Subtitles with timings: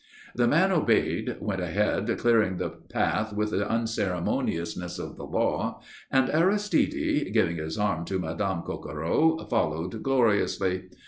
[0.33, 6.27] The man obeyed, went ahead clearing the path with the unceremoniousness of the law, and
[6.27, 10.85] Aristide giving his arm to Madame Coquereau followed gloriously.